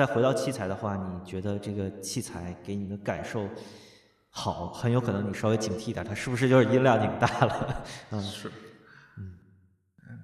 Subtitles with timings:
[0.00, 3.46] 再回到器材的话，你觉得这个器材给你的感受
[4.30, 7.84] 好，很有可能你稍微警惕一点，它是不是就是音量拧大了？
[8.10, 8.48] 嗯，是。
[9.18, 9.34] 嗯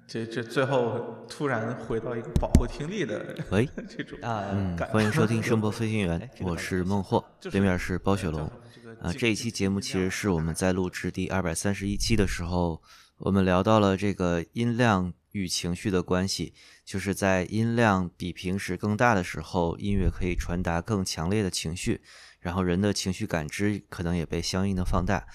[0.07, 8.51] 这这最后突然回到一个保护听力的喂 这种啊，嗯，欢迎收听声波飞行员，我是孟获，对面是包雪龙。
[8.99, 12.81] 啊，这一期节目其实是我们在录制第二百三十一期的时候，
[13.19, 22.01] 我们聊到了这个音量与情绪的关系，就是在音量比平时更大的时候，音乐可以传达更强烈的情绪，
[22.39, 25.27] 然后人的情绪感知可能也被相应的放大。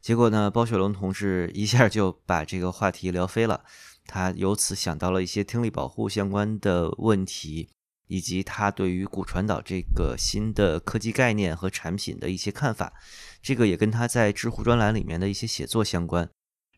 [0.00, 3.64] 结果呢，包雪龙同志一下就把这个话题聊飞了。
[4.06, 7.70] 他由此想到了一些听力保护相关的问题，
[8.06, 12.92] 以及他对于骨传导这个新的科技概念和产品的一些看法。
[13.40, 16.28] 这个也跟他在知乎专栏里面的一些写作相关。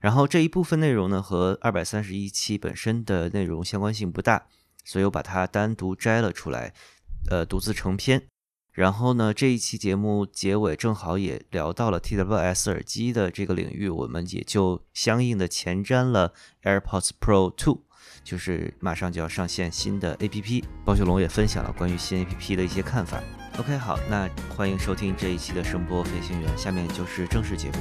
[0.07, 4.47] 然后这一部分内容呢，和二百三十一期本身的内容相关性不大，
[4.85, 6.73] 所以我把它单独摘了出来，
[7.29, 8.23] 呃，独自成篇。
[8.71, 17.83] 然后呢，这一期节目结尾正好也聊到了 TWS 耳机的这个领域，我们也就相应的前瞻了 AirPods Pro Two
[18.27, 20.65] 就是马上就要上线新的 APP。
[20.85, 23.23] 包雪龙也分享了关于新 APP 的一些看法。
[23.57, 27.79] OK，好，那欢迎收听这一期的声波飞行员，下面就是正式节目，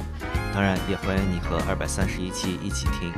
[0.54, 3.12] 当然也欢迎你和二百三十一期一起听。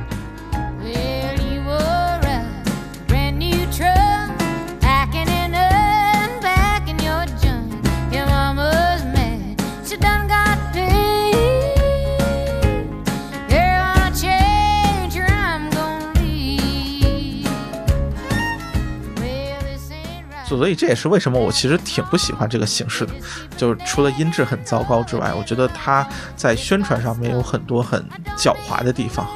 [20.57, 23.13] 所以这也是为什么我其实挺不喜欢这个形式的，
[23.55, 28.03] 就是除了音质很糟糕之外，我觉得它在宣传上面有很多很
[28.37, 29.27] 狡猾的地方。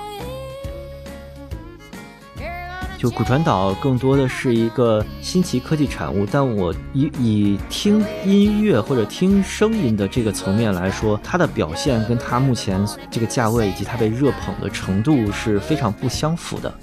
[2.97, 16.73] 就骨传导更多的是一个新奇科技产物，但我以以听音乐或者听声音的这个层面来说，它的表现跟它目前这个价位以及它被热捧的程度是非常不相符的。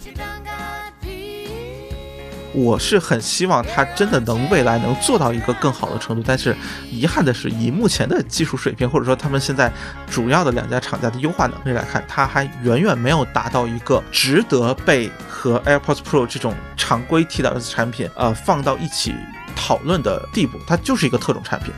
[2.52, 6.56] 我是很希望它真的能未来能做到一个更好的程度，但是
[6.90, 9.72] 遗憾的是，以目前的技术水平，或者说他们现在
[10.10, 19.14] 主要的两家厂家的优化能力来看，它还远远没有达到一个 值得被和 AirPods Pro 这种常规 TWS 产品呃放到一起
[19.54, 21.72] 讨论的地步，它就是一个特种产品。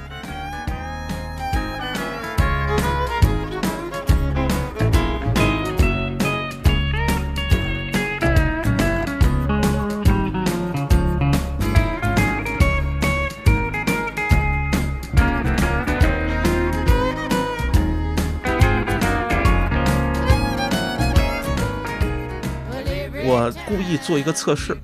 [23.92, 24.76] 意做一个测试，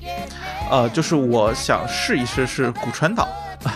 [0.70, 3.26] 呃，就是我想试一试是骨传导，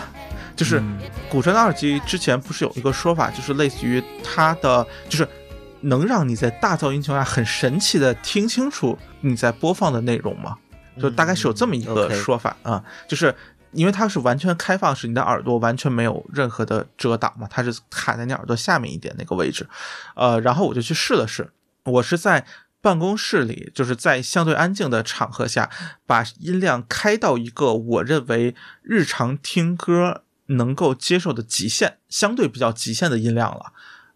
[0.55, 0.81] 就是
[1.29, 5.27] 骨传导耳机之前不是有一个说法，就是类似于它的就是
[5.81, 10.55] 能让你在大噪音情况下很神奇的听清楚你在播放的内容吗？
[11.01, 12.55] 就大概是有这么一个说法。
[12.61, 13.35] 啊，就是
[13.71, 19.67] 因为它是完全开放式，你的耳朵完全没有任何的遮挡嘛，它是卡在你耳朵下面一点那个位置，
[20.15, 21.49] 呃，然后我就去试了试，
[21.85, 22.45] 我是在。
[22.83, 25.69] 办公室里，就是在相对安静的场合下，
[26.05, 33.71] 把音量开到一个我认为日常听歌能够接受的极限，相对比较极限的音量了。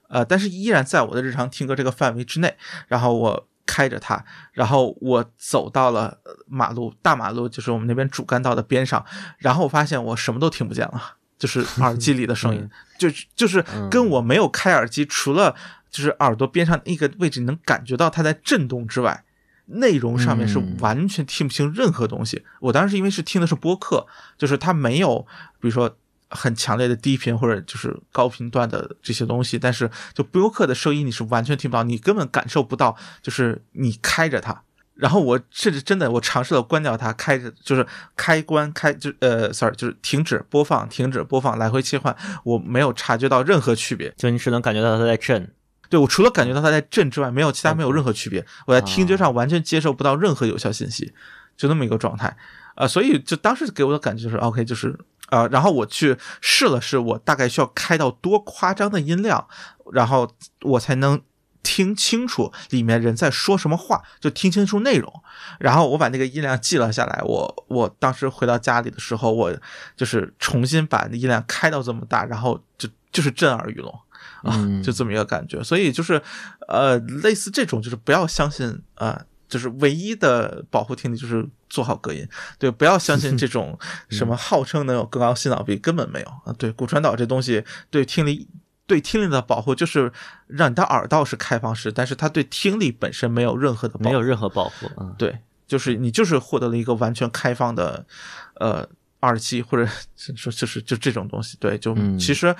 [0.10, 2.58] 呃，但是依然在我的日常听歌这个范围之内。
[2.90, 9.06] 然后我开着它，然后我走到了马路，大马路就是我们那边主干道的边上。
[9.38, 15.56] 然后我发现我什么都听不见了，就是耳机里的声音，就就是跟我没有开耳机，除了。
[15.98, 19.24] 就是耳朵边上那个位置，你能感觉到它在震动之外，
[19.66, 22.44] 内容上面是完全听不清任何东西。
[22.60, 24.06] 我当时因为是听的是播客，
[24.38, 25.26] 就是它没有，
[25.60, 25.98] 比如说
[26.30, 34.62] 很强烈的低频或者就是高频段的这些东西，但是就播客的声音你是完全听不到，你根本感受不到，就是你开着它。
[34.94, 37.86] 然后我甚至真的我尝试了关掉它，开着就是
[38.16, 45.54] 开关开就呃，sorry，就是停止播放，停止播放，来回切换，我没有察觉到任何区别，就你只能感觉到它在震。
[45.90, 48.46] 对我除了感觉到它在震之外，没有其他没有任何区别。
[48.66, 51.14] 我在听觉上完全接受不到任何有效信息，
[51.56, 52.36] 就那么一个状态。
[52.76, 54.96] 呃，所以就当时给我的感觉就是 OK，就是
[55.30, 59.48] 呃，然后我去试了试，我大概需要开到多夸张的音量，
[59.92, 60.32] 然后
[60.62, 61.20] 我才能
[61.64, 65.12] 听清楚里面人在说什么话，就听清楚内容。
[65.60, 67.20] 然后我把那个音量记了下来。
[67.24, 69.52] 我我当时回到家里的时候，我
[69.96, 74.00] 就是重新把音量开到这么大，然后就就是震耳欲聋。
[74.44, 76.22] 啊，就这么一个感觉，所以就是，
[76.68, 82.28] 呃，类似这种，就是不要相信，呃，就是唯一的保护听力就是做好隔音，
[82.60, 83.78] 对，不要相信这 种
[84.10, 86.54] 什么号称能有更高心脑壁，根本没有啊。
[86.58, 88.48] 对，骨传导这东西对听力
[88.86, 90.12] 对听力的保护就是
[90.48, 98.06] 让你的耳道是开放式，但是它对听力本身没有任何的没有任何保护，嗯，对，就是你就是获得了一个完全开放的
[98.56, 98.88] 呃
[99.22, 99.90] 耳机，或者
[100.36, 102.56] 说就是就这种东西，对，就其实。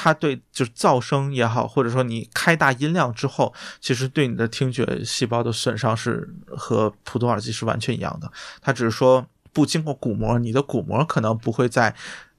[0.00, 8.30] 它对就是噪声也好，或者说你开大音量之后，其实对你的听觉细胞的损伤是和普通耳机是完全一样的。
[8.60, 11.92] 它只是说不经过鼓膜，你的鼓膜可能不会在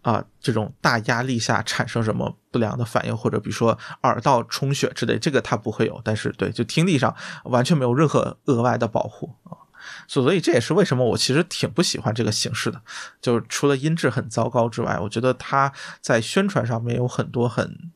[0.04, 6.00] 啊这种大压力下产生什么不良的反应，或者比如说耳道充血之类，这个它不会有。
[6.02, 7.14] 但是对，就听力上
[7.44, 9.68] 完全没有任何额外的保护啊。
[10.08, 12.82] 所以这也是为什么我其实挺不喜欢这个形式的，
[13.22, 15.72] 就是除了音质很糟糕之外，我觉得它
[16.02, 17.92] 在宣传上面有很多很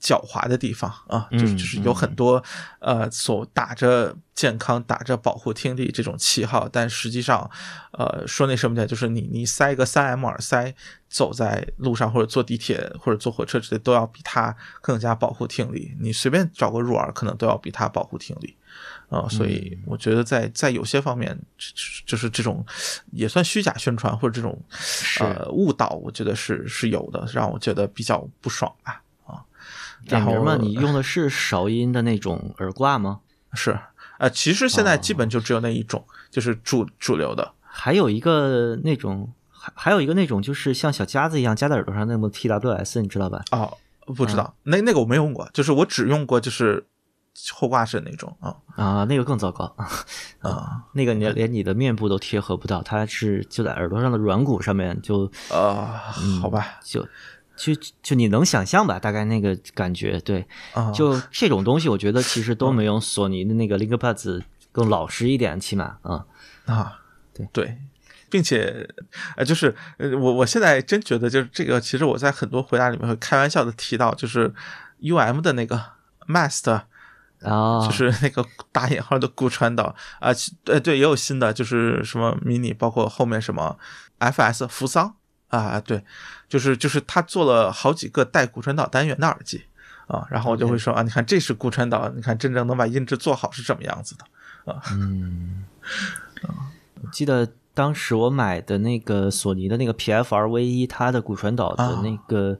[0.00, 2.42] 狡猾的地方啊，就是就是有很多
[2.80, 7.50] 呃所打着健康、打着保护听力这种旗号，但实际上
[7.92, 10.74] 呃说那什么的，就是你你塞一个三 M 耳塞
[11.08, 15.96] 走在路上或者坐地铁或者坐火车之类，都要比它更加保护听力。
[15.98, 18.58] 你随便找个入耳，可能都要比它保护听力。
[19.14, 21.38] 啊，所以我觉得在在有些方面，
[22.04, 22.64] 就是这种
[23.12, 24.60] 也算虚假宣传或者这种
[25.20, 29.02] 呃误导，我觉得是是有的，让我觉得比较不爽吧。
[29.26, 29.44] 啊，
[30.06, 33.20] 然后嘛，你 用的是韶音的那种耳挂吗？
[33.54, 33.78] 是，
[34.18, 37.52] 呃，其实现在基本就只有那一种，就是主主流的。
[37.62, 43.44] 还有一个那种，还还有一个那种，就是像小夹子一样夹在耳朵上那么 TWS，你知道吧？
[43.52, 43.76] 哦，
[44.06, 46.86] 不知道，那那个我没用过，就是我只用过就是。
[47.54, 48.56] 后挂式那种啊。
[48.76, 49.64] 啊，那个更糟糕。
[50.40, 57.06] 啊，那个连连你的面部都贴合不到，它是就在耳朵上的软骨上面就啊，好吧，就
[57.56, 57.72] 就
[58.02, 60.90] 就你能想象吧，大概那个感觉，对，啊。
[60.90, 64.42] 就这种东西，我觉得其实都没有索尼的那个 LinkBuds
[64.72, 66.26] 更老实一点，起码啊。
[66.66, 67.00] 啊，
[67.32, 67.48] 对。
[67.52, 67.78] 对，
[68.28, 68.88] 并且
[69.36, 74.52] 呃，就是呃，我我现在真觉得就是这个，其实我在很多回答里面会开玩笑的提到，就是
[75.00, 75.80] UM 的那个
[76.26, 76.82] Master。
[77.44, 79.84] 啊，就是那个打引号的骨传导
[80.18, 80.30] 啊，
[80.64, 83.78] 呃，对，也有新的，就是什么 mini，包括后面什么
[84.18, 85.14] FS 扶桑
[85.48, 86.02] 啊，对，
[86.48, 89.64] 就是就是他做了好几个带骨传导单元的耳机
[90.06, 94.82] 啊，然后我就会说啊，你看这是骨传导，你看真正能把音质做好是什么样子的啊？
[94.92, 95.64] 嗯，
[97.02, 102.58] 我记得当时我买的那个索尼的那个 PFR V 一，它的骨传导的那个。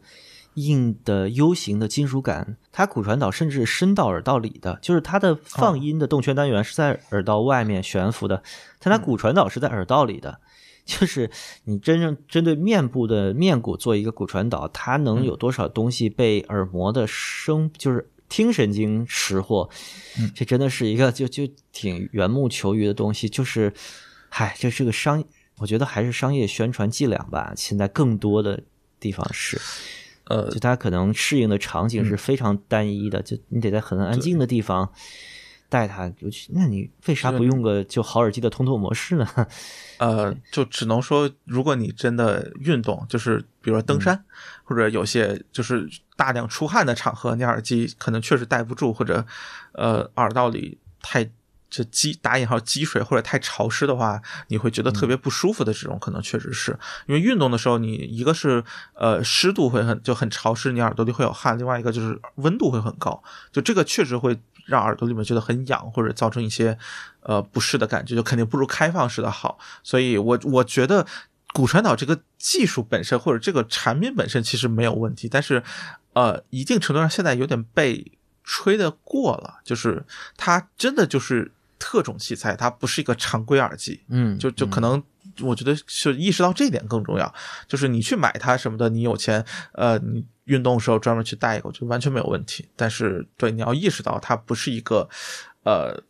[0.54, 8.42] 硬的 U 型的金属感，它骨传导甚至伸到耳道里的，就是它的放音的动圈单元是在耳道外面悬浮的，
[8.78, 10.40] 但它骨传导是在耳道里的。
[10.86, 11.30] 就是
[11.64, 19.70] 你真正针对面部的面骨做一个骨传导，它能有多少东西被耳膜的声，就是听神经识货？
[20.34, 23.30] 这真的是一个就就挺缘木求鱼的东西。
[23.30, 23.72] 就是，
[24.28, 25.24] 嗨，这是个商，
[25.56, 27.54] 我觉得还是商业宣传伎俩吧。
[27.56, 28.62] 现在更多的
[29.00, 29.58] 地方是。
[30.26, 34.90] 呃，就它可能适应的场景是非常单一的，就你得在很安静的地方
[35.68, 36.12] 带它。
[36.18, 39.26] 尤其那你为啥不用个就好耳机的通透模式呢？
[39.98, 44.24] 呃，就只能说，如果你真的运动，就是比如说登山，
[44.62, 49.26] 或者有些就是大量出汗的场合，你耳机可能确实戴不住，或者
[49.72, 51.30] 呃耳道里太。
[51.74, 58.62] 就积打引号积水或者太潮湿的话，你会觉得特别不舒服的这种，可能确实是因为运动的时候，你一个是
[58.94, 63.20] 呃湿度会很就很潮湿，你耳朵里会有汗；另外一个就是温度会很高，
[63.50, 66.78] 就这个确实会让耳朵里面觉得很痒，或者造成一些
[67.22, 69.58] 呃不适的感觉，就肯定不如开放式的好。
[69.82, 71.04] 所以我我觉得
[71.52, 75.60] 骨传导这个技术本身或者这个产品本身其实没有问题，但是
[76.12, 78.12] 呃一定程度上现在有点被
[78.44, 80.04] 吹的过了，就是
[80.36, 81.50] 它真的就是。
[81.84, 85.02] 特种器材，它不是一个常规耳机，嗯，就就可能，
[85.42, 87.34] 我觉得就意识到这一点更重要。
[87.68, 92.66] 就是你去买它什么的，你有钱，呃，你运动时候专门去带一个，就完全没有问题。
[92.74, 95.06] 但是，对，你要意识到它不是一个，
[95.64, 96.02] 呃，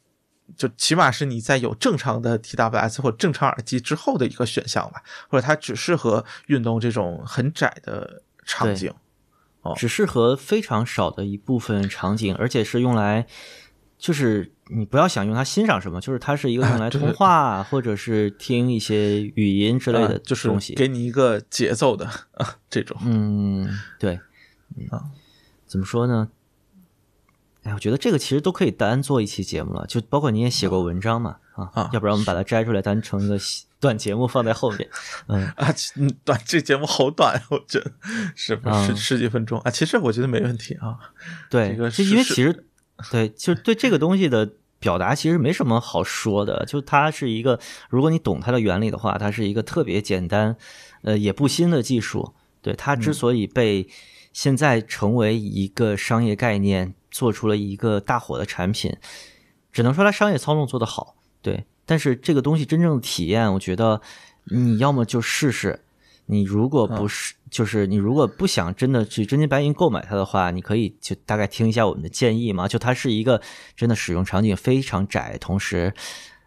[0.57, 8.95] 就起码是你在有正常的 TWS 或正常耳机之后的一个选项吧，或者它只适合运动这种很窄的场景，
[9.63, 13.27] 哦，只适合非常少的一部分场景，而且是用来。
[14.05, 22.05] 就是你不要想用它欣赏什么，就是它是一个用来通话或者是听一些语音之类的东西，给你一个节奏的
[22.37, 22.95] 啊这种。
[23.03, 23.67] 嗯，
[23.99, 24.17] 对，
[24.91, 25.09] 啊，
[25.67, 26.29] 怎么说呢？
[27.63, 33.39] 哎，我觉得这个其实都可以单做一期节目了，就包括你也写过文章嘛，啊，要不然我们把它摘出来单成一个
[33.81, 34.87] 短节目放在后面。
[35.29, 35.75] 嗯啊，
[36.27, 37.91] 短这节目好短，我觉得
[38.35, 40.99] 是不十十几分钟啊，其实我觉得没问题啊。
[41.49, 42.67] 对，这个因为其实。
[43.11, 47.59] 对，就对这个东西的表达其实没什么好说的，就它是一个，
[47.91, 50.57] 如果你懂它的原理的话，它是一个特别简单，
[51.03, 52.35] 呃，也不新的技术。
[52.63, 53.89] 对它之所以被
[54.33, 58.97] 现在成为一个商业概念，做出了一个大火的产品，
[59.71, 61.17] 只能说它商业操纵做得好。
[61.43, 64.01] 对，但是这个东西真正的体验，我觉得
[64.45, 65.85] 你要么就试试。
[66.27, 72.67] 你如果不是，就是你如果不想真的去真金白银购买它的话，你可以就大概听一下我们的建议嘛。
[72.67, 73.41] 就它是一个
[73.77, 75.93] 真的使用场景非常窄，同时，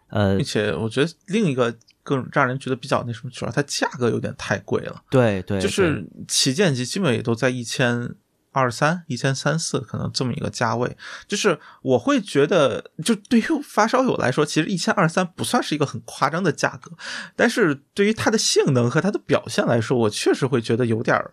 [0.08, 5.02] 呃，并且我觉得另一个更让人觉得比较那什么，主要它价格有点太贵了。
[5.10, 8.14] 对对，就是旗舰机基本也都在一千。
[8.58, 10.96] 二三一千三四，可能这么一个价位，
[11.26, 16.90] 就是我会觉得，就对于发烧友来说，其实一千二三不算是一个很夸张的价格，
[17.36, 21.30] 但是对于它的性能和它的表现来说，我确实会觉得有点儿，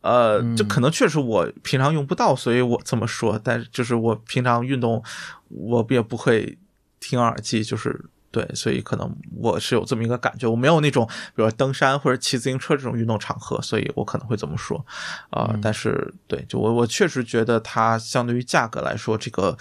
[0.00, 5.04] 呃，就可能确实我平常用不到，所以我这么说，但是就是我平常运动，
[5.48, 6.58] 我也不会
[6.98, 8.06] 听耳机，就是。
[8.32, 14.84] 对，所以可能我是有这么一个感觉，我没有那种，比如登山或者骑自行车这种运动场合，所以我可能会这么说，
[15.30, 19.56] 啊，但是对，就我我确实觉得它相对于价格来说，这个，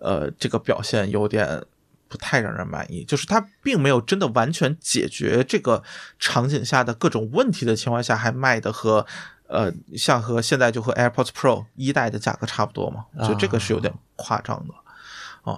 [0.00, 1.62] 呃，这个表现有点
[2.08, 5.84] 不太让人满意，就是它并没有真的完全解决这个
[6.18, 9.06] 场景下的各种问题的情况下，还卖的和，
[9.46, 14.74] 呃，像和现在就和 AirPods Pro 一代的价格差不多嘛，就这个是有点夸张的。
[14.74, 14.80] 啊，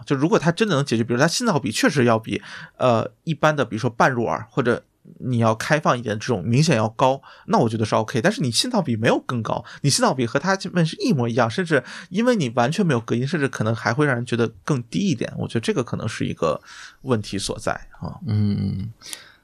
[0.07, 2.41] 就如果它真的能解决，比如它信噪比确实要比
[2.77, 4.83] 呃一般的，比如说半入耳或者
[5.19, 8.21] 你要开放一点这种明显要高，那我觉得是 OK。
[8.21, 15.33] 但是你信噪比没有更高，你信噪比和它基本是一模一样，甚至因为你完全没有隔音，甚至可能还会让人觉得更低一点。
[15.37, 16.61] 我觉得这个可能是一个
[17.03, 18.21] 问题所在啊。
[18.27, 18.93] 嗯，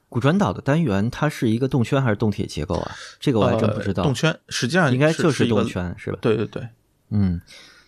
[0.09, 2.93] 骨传导的单元它是一个动圈还是动铁结构啊？
[3.19, 4.05] 这个我还真不知道。
[4.05, 6.19] 动圈实际上应该就是动圈是吧？
[6.21, 6.69] 对对对，
[7.11, 7.41] 嗯。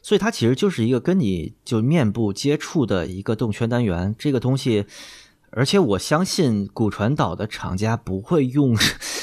[0.08, 4.86] 所以它其实就是一个跟你就面部接触的一个动圈单元，这个东西，
[5.50, 8.74] 而且我相信骨传导的厂家不会用，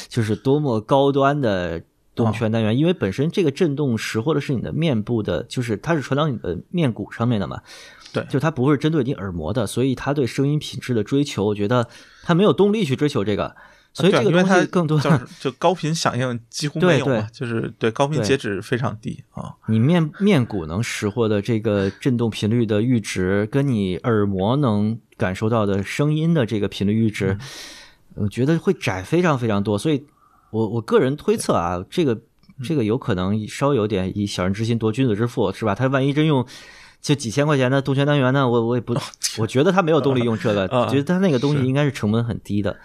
[0.08, 1.82] 就是多么高端的
[2.14, 7.60] 动圈单元，因为本身这个震动识或者是你的面部的，就是它是传到你的面骨上面的嘛，
[8.14, 11.90] 对，就它不会针对你耳膜的，所以它对声音品质的追求，我觉得
[12.22, 13.56] 它没有动力去追求这个。
[13.96, 15.00] 所以这个东西更多
[15.40, 19.56] 就高频响应几乎没有嘛，就是对高频截止非常低啊。
[19.70, 27.38] 你面面骨能识货的这个振动频率的阈值，跟你耳膜能感受到的声音的这个频率阈值，
[28.16, 29.78] 我觉得会窄非常非常多。
[29.78, 30.06] 所以，
[30.52, 32.20] 我我个人推测啊，这个
[32.62, 35.74] 这个有可能稍微有点以小人之心夺君子之腹，是吧？
[35.74, 36.46] 他万一真用。
[37.06, 38.96] 就几千块钱的动圈单元呢，我我也不，
[39.38, 42.76] 我觉得他没有动力 用这个，觉得他那个东西应该是成本很低的，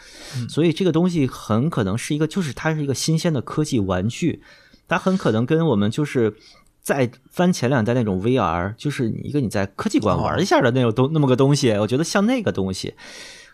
[0.47, 4.43] 所以这个东西很可能是一个，就是它是一个新鲜的科技玩具，
[4.87, 6.35] 它很可能跟我们就是
[6.83, 12.93] 在翻前两代那种 VR，就是一个你在科技馆玩一下的那种东那么个东西，我觉得像那个东西，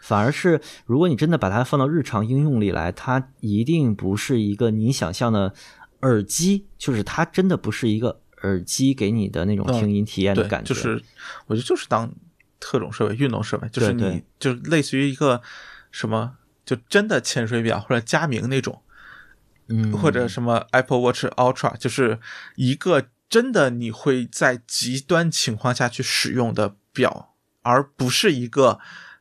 [0.01, 5.55] 反而是如果你真的把它放到日常应用里来，它一定不是一个你想象的
[6.01, 8.19] 耳机，就是它真的不是一个。
[8.47, 11.03] 耳机给你的那种听音体验的感觉，就是
[11.47, 12.13] 我觉得就是当
[12.61, 15.43] 特种设备、运动设备，就是你就类似于一个
[15.91, 18.83] 什么，就真的潜水表或者佳明那种，
[19.69, 22.19] 嗯，或者什么 Apple Watch Ultra，就是
[22.55, 28.79] 一个真的你会在极端情况下去使用的表，而不是一个。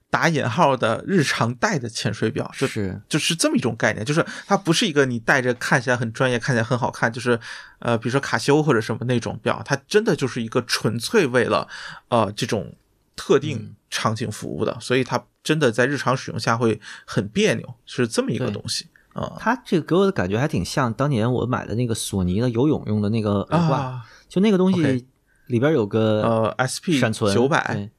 [0.09, 3.01] 打引号的日常戴的潜水表，就是。
[3.09, 7.37] 就是这么一种概念，就是它不是一个你戴着看起来很专业、看起来很好看，就是
[7.79, 11.67] 呃，比如说卡西欧或者什么那种表，它真的就是一个纯粹为了
[12.09, 12.73] 呃这种
[13.15, 19.33] 特定场景服务的，所以它真的在日常使用下会很别扭，是这么一个东西啊。
[19.39, 25.07] 它这个给我的感觉还挺像当年我买的那个索尼的游泳用的那个耳挂，就那个东西
[25.47, 27.89] 里边有个呃 SP 闪存九百。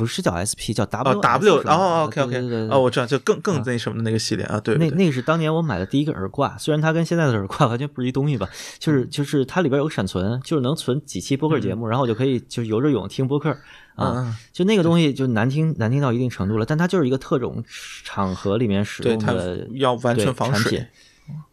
[0.00, 2.36] 不是叫 SP，叫 W W 哦，OK OK，
[2.70, 13.54] 哦，我知道，就更更那什么的那个系列啊，对，那那个是当年我买的第一个耳挂，虽然它跟现在的耳挂完全不是一东西吧，就是就是它里边有个闪存，就是能存几期播客节目，然后我就可以就游着泳听播客
[13.94, 17.62] 啊，就那个东西就难听难听到一定程度了，但它就是一个特种
[18.02, 20.86] 场合里面使用的，要完全防水，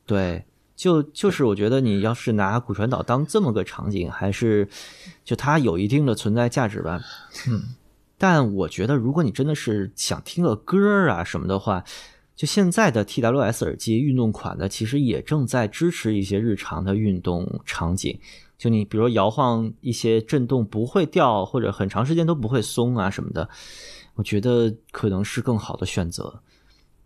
[0.05, 0.45] 对，
[0.77, 4.69] 就就是我觉得你要是拿骨传导当这么个场景，还是
[5.25, 7.01] 就它有一定的存在价值吧，
[7.49, 7.75] 嗯。
[8.17, 11.83] 但我觉得，如果你真的是想听个歌啊什么的话，
[12.35, 18.19] 就现在的 TWS 耳机运动款的，其实也正在支持一些日常的运动场景。
[18.57, 23.47] 就你比如摇晃一些震动不会掉，或者很长时间都不会松啊什么的，
[24.15, 26.41] 我觉得可能是更好的选择。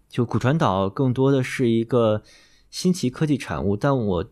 [0.07, 2.23] 就骨传导更多的是一个
[2.69, 4.25] 新奇科技产物，但我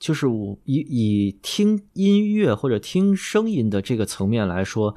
[0.00, 4.96] 就是我以以听音乐或者听声音的这个层面来说。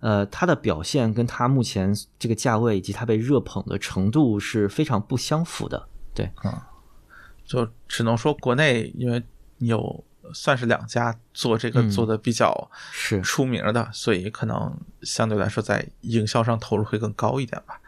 [0.00, 5.88] 呃，它的表现跟它目前这个价位以及它被热捧的程度是非常不相符的。
[6.14, 6.52] 对，嗯，
[7.44, 9.22] 就只能说国内因为
[9.58, 17.80] 有算是两家做这个做的比较是出名的，所以可能相对来说在营销上投入会更高一点吧。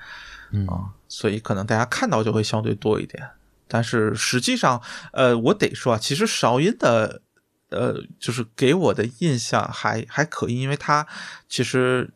[0.52, 0.66] 嗯，
[1.08, 3.30] 所以可能大家看到就会相对多一点。
[3.68, 7.22] 但是实际上，呃，我得说啊，其实韶音的，
[7.70, 11.06] 呃，就是给我的印象还还可以，因为它
[11.48, 12.10] 其实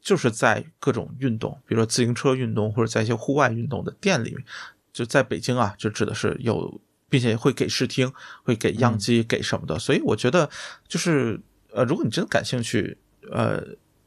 [0.00, 4.44] 就是在各种运动，比如说自行车运动或者在一些户外运动的店里面，
[4.92, 8.12] 就在北京啊，就指的是有，并且会给试听，
[8.42, 9.78] 会给样机，给什么的。
[9.78, 10.48] 所以我觉得，
[10.88, 11.40] 就是
[11.72, 12.96] 呃，如果你真的感兴趣，
[13.30, 13.62] 呃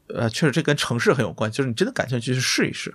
[0.08, 2.94] 呃，确实这跟城市很有关，就是你真的感兴趣去试一试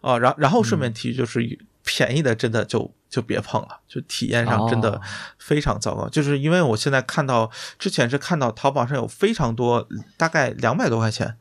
[0.00, 0.18] 啊。
[0.18, 2.92] 然然后顺便提就是便宜的真的就。
[3.08, 5.00] 就别碰了，就体验上真的
[5.38, 6.06] 非常糟糕。
[6.08, 9.88] 就是因为我现在看到，之前是看到淘宝上有非常多，
[10.18, 11.34] 大概两百多块钱，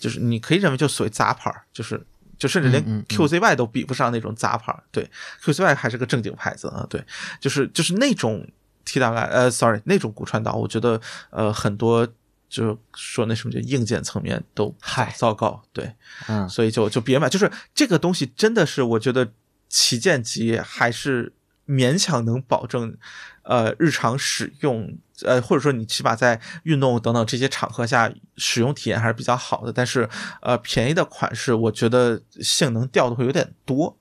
[0.00, 2.04] 就是你可以认为就属于杂牌，就是
[2.36, 4.76] 就甚至连 QZY 都比不上那种杂牌。
[4.90, 5.08] 对
[5.42, 6.84] ，QZY 还是个正经牌子啊。
[6.90, 7.02] 对，
[7.40, 8.46] 就是就是那种
[8.84, 12.06] TWI，呃，sorry，那种骨传导，我觉得呃很多
[12.50, 15.62] 就说那什么叫硬件层面都嗨糟糕。
[15.72, 15.94] 对，
[16.26, 17.28] 嗯，所以就就别买。
[17.28, 19.32] 就是这个东西真的是我觉得。
[19.72, 21.32] 旗舰机还是
[21.66, 22.94] 勉强能保证，
[23.42, 29.72] 呃，日常使用，呃，或者说你起码在运动等等这些场合下使用体验还是比较好的。
[29.72, 30.06] 但是，
[30.42, 33.96] 呃，便宜的款式，我觉得性能掉的会有点多。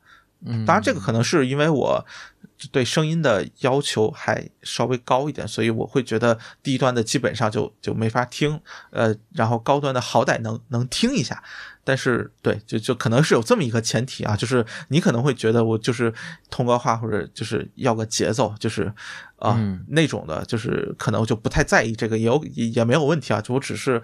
[0.45, 2.05] 嗯，当然这个可能是因为我
[2.71, 8.59] 对声音的要求还稍微高一点，所以我会觉得低端的基本上就就没法听，
[8.89, 11.41] 呃，然后高端的好歹能能听一下。
[11.83, 16.13] 但是，对，就就可能是有这么一个前提啊，就是你可能会觉得我就是
[16.50, 18.93] 通个话或者就是要个节奏，就是
[19.41, 24.01] 啊那种的，就是可能就不太在意这个，也有也没有问题啊，就我只是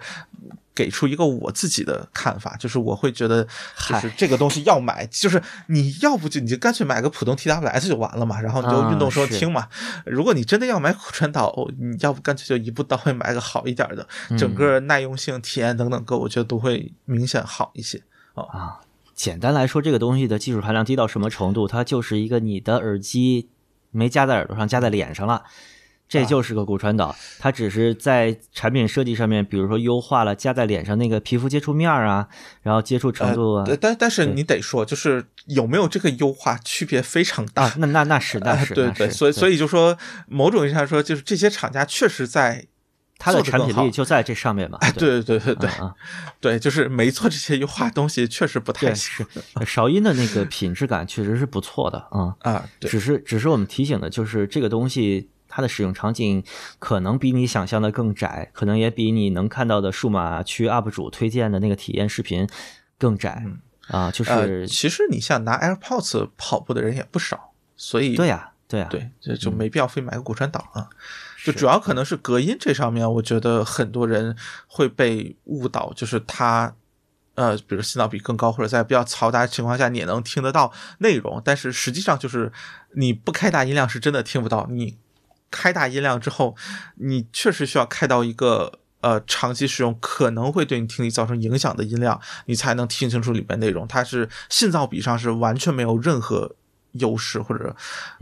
[0.74, 3.46] 给出一个我自己的看法，就是我会觉得，
[3.88, 9.68] 就是这个东西要买，就是你要不就你就干脆买个普通 TWS 就完了嘛，然后你就运动时候听嘛。
[10.04, 17.72] 如果你真的要买骨传导，你要不干脆就一步到位买个好一点的，整个耐用性、体验等等各，我觉得都会明显好。
[17.74, 18.02] 一些
[18.34, 18.80] 啊，
[19.14, 21.68] 简单来说，这个东西的技术含量低到什么程度？
[21.68, 23.48] 它就是一个你的耳机
[23.98, 25.42] 没夹在耳朵上，夹在脸上了，
[26.08, 27.14] 这就是个骨传导。
[27.40, 32.28] 它只是在产品设计上面，比如说优化了夹在脸上那个皮肤接触面啊，
[32.62, 33.66] 然后接触程度啊。
[33.80, 37.74] 但但是你得说，就是有没有这个优化，区别非常大。
[37.78, 42.66] 那那那是那是对对，所以所以就说，某种意义上说，就是这些厂家确实在。
[43.18, 44.78] 它的产品力就在这上面嘛？
[44.80, 45.70] 哎，对对对对对，
[46.40, 49.26] 对，就是没做这些优化东西，确实不太行。
[49.66, 56.44] 韶音的那个品质感确实是不错的啊啊，只是只是我们提醒的就是这个东西它的使用场景
[56.78, 62.48] 可能比你想象的更窄，可能也比你能看到的数码区 UP 主推荐的那个体验视频
[62.98, 63.44] 更窄
[63.88, 64.10] 啊。
[64.12, 70.88] 就是其实你像拿 AirPods 跑步的人也不少，所以对呀对呀对，就就没必要非买个骨传导啊。
[71.44, 76.74] 就主要可能是隔音这上面，我觉得很多人会被误导，就是它，
[77.36, 82.50] 呃，比如信噪比更高，或者在比较嘈杂的情况下，你也能听得到内容，但是实际上就是
[82.96, 84.98] 你不开大音量是真的听不到，你
[85.50, 86.56] 开大音量之后，
[86.96, 93.86] 你确实需要开到一个呃长期使用可能会对你听力造成影响的音量，你才能听清楚里面内容。
[93.86, 96.56] 它是信噪比上是完全没有任何。
[96.92, 97.74] 优势或者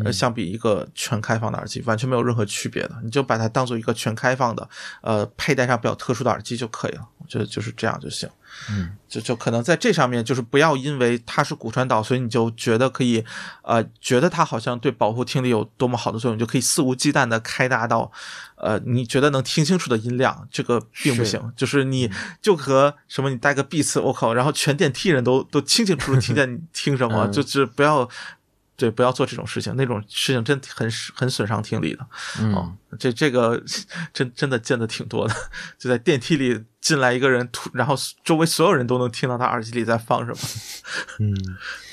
[0.05, 4.69] 呃，相比一个全开放的耳机，完全没有任何区别的，你就把它当做一个全开放的，
[5.03, 7.07] 呃，佩戴上比较特殊的耳机就可以了。
[7.19, 8.29] 我觉得就是这样就行。
[8.71, 13.23] 嗯，就就可能在这上面，就是不要因为它是骨传导，所以你就觉得可以，
[13.63, 18.11] 呃，觉得它好像对保护听力有多么好的作用，就可以肆无忌惮的开大到，
[18.55, 21.53] 呃，你觉得能听清楚的音量，这个并不行。
[21.55, 28.09] 就是你就和什么，你戴个 Beats，我靠，然后全电梯人都都清清楚楚听见你听什么，就是不要。
[28.77, 32.07] 对，不要做这种事情，那种事情真很很损伤听力的。
[32.41, 33.63] 嗯，这这个
[34.13, 35.35] 真真的见的挺多的，
[35.79, 40.39] 就在电梯里进来一个人，突然后周围所有人都能听到他耳机里在放什么。
[41.19, 41.35] 嗯，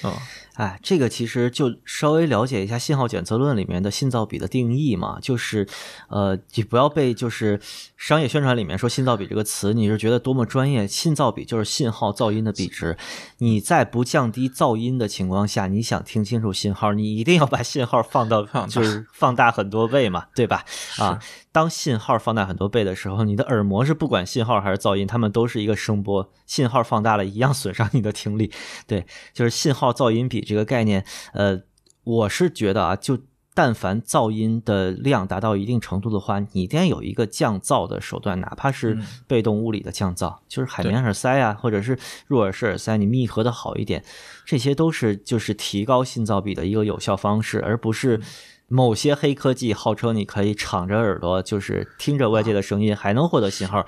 [0.10, 0.22] 啊。
[0.54, 5.68] 哎，这个其实就稍微了解一下信号检测论里面的信噪比的定义嘛，就是，
[6.10, 7.60] 呃，你不要被就是
[7.98, 10.88] 商业宣传里面说信噪比这个词，你是觉得多么专业？
[10.88, 12.96] 信噪比就是信号噪音的比值，
[13.39, 20.63] 你在不降低噪音的情况下，你想听清楚信号，你一定要把信号放到就是放大很多倍嘛，对吧？
[21.00, 21.20] 啊。
[21.54, 28.52] 当信号放大很多倍的时候，你的耳膜是不管信号还是噪音，它们都是一个声波，信号放大了一样损伤你的听力。
[28.88, 31.62] 对， 就是信号噪音比这个概念，呃，
[32.04, 33.20] 我是觉得啊，就
[33.54, 44.04] 但凡噪音的量达到一定程度的话，你一定要有一个降噪的手段，哪怕是被动物理的降噪，就是海绵耳塞啊，或者是入耳式耳塞，你密合的好一点，
[44.44, 48.20] 这些都是就是提高信噪比的一个有效方式，而不是
[48.67, 53.86] 某些黑科技号称你可以敞着耳朵，就是听着外界的声音还能获得信号，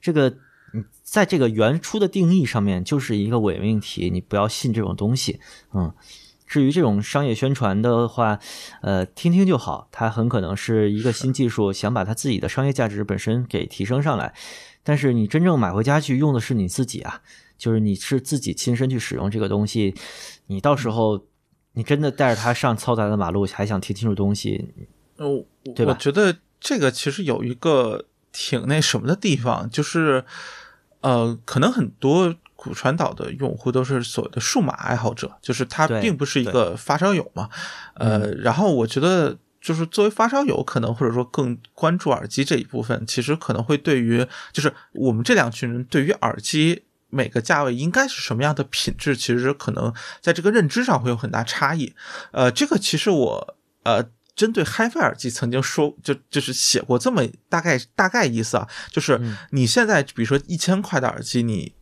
[0.00, 0.34] 这个
[1.02, 5.40] 在这个原初的定义上面就是一个伪命题，你不要信这种东西，
[5.72, 5.92] 嗯。
[6.48, 8.38] 至于这种商业宣传的话，
[8.80, 9.88] 呃，听听就好。
[9.90, 14.32] 它很可能是一个新技术，想把它自己的商业价值本身给提升上来。
[14.84, 17.20] 但是你真正买回家去用的是你自己啊，
[17.58, 19.96] 就是你是自己亲身去使用这个东西。
[20.46, 21.24] 你到时候
[21.76, 24.74] 你真的带着它上嘈杂的马路，还想听清楚东西，
[25.18, 25.92] 哦，对吧？
[25.92, 30.24] 我觉得这个其实有一个挺那什么的地方，就是
[31.00, 32.34] 呃，可能很多。
[32.58, 37.50] 骨传导的用户都是所谓的数码爱好者，就是他并不是一个发烧友嘛，
[37.94, 51.94] 呃，然后我觉得就是作为发烧友，可能或者说更关注耳机这一部分，其实可能会对于就是我们这两群人对于耳机每个价位应该是什么样的品质，其实可能在这个认知上会有很大差异。
[52.32, 61.74] 呃，这个其实我呃针对 HiFi 耳机曾经说就就是写过这么大概大概意思啊，就是你现在比如说一千块的耳机，你。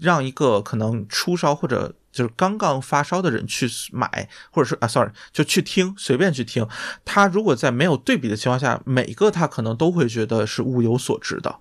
[0.00, 6.66] 让一个可能初烧或者就是刚刚发烧的人去买，或者说啊，sorry，就去听，随便去听。
[7.04, 11.54] 他如果在没有对比的情况下，每个他可能都会觉得是物有所值的。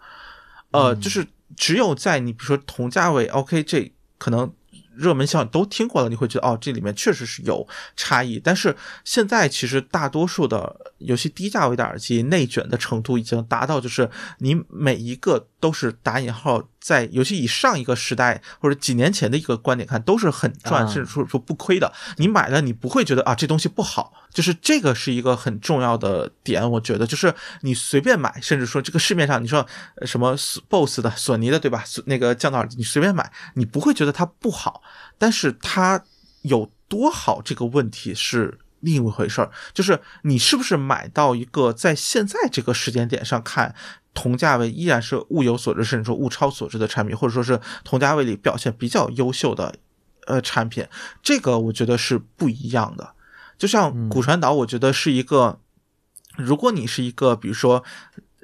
[0.72, 4.54] 呃，就是只有在你比如说同价位，OK，这可能。
[4.96, 8.38] 热门项都听过了，你会觉得哦，这里面确实是有差异。
[8.38, 14.10] 但是现在其实大多数的尤其低价位的耳机内卷的程度已经达到，就是
[14.40, 21.92] 你每一个都是打引号在，尤其以上一个时代或者几年前的一个观点看，都是很赚，甚至说说不亏的。
[22.18, 26.70] 你买了，你不会觉得啊这东西不好，就是这个是一个很重要的点。
[26.72, 29.66] 我觉得就是你随便买，甚至说这个市面上你说
[30.06, 30.36] 什么
[30.70, 31.84] BOSS 的、索尼的，对吧？
[32.06, 34.82] 那个降噪耳机你随便买，你不会觉得它不好。
[35.18, 36.04] 但是它
[36.44, 39.52] 有多好，这个问题是另一回事儿。
[39.74, 43.76] 就是你是不是买到一个在现在这个时间点上看，
[44.20, 49.74] 同价位依然是物有所值，甚至说物超所值的产品，或者说是同价位里表现比较优秀的
[50.28, 50.86] 呃产品，
[51.24, 53.14] 这个我觉得是不一样的。
[53.58, 55.60] 就像骨传导，我觉得是一个，
[56.36, 57.84] 如果你是一个，比如说。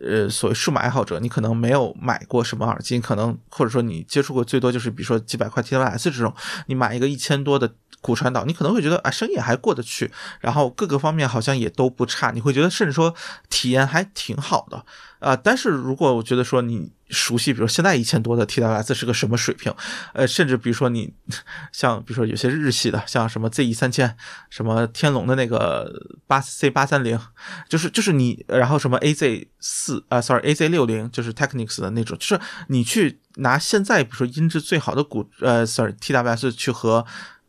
[0.06, 6.36] 呃，所谓数码爱好者，你可能没有买过什么耳机，可能或者说你接触过最多就是比如说几百块 TWS 这种，
[6.68, 10.12] 你买一个一千多的骨传导，你可能会觉得啊，声音还过得去，
[10.42, 13.16] 然后各个方面好像也都不差，你会觉得甚至说
[13.50, 14.86] 体验还挺好的。
[15.26, 19.74] 啊，但是如果我觉得说你熟悉，比如现在一千多的 TWS 是个什么水平，
[20.14, 21.12] 呃，甚至比如说你
[21.72, 24.16] 像比如说有些日系的，像什么 ZE 三千，
[24.52, 25.92] 什么天龙的那个
[26.28, 27.20] 八 C 八三零，
[27.68, 37.04] 就是就是你，然后什么 AZ 四啊，sorry AZ 六零，就是 Technics 的那种，就是你去拿现在比如说音质最好的骨呃，sorry TWS 去和。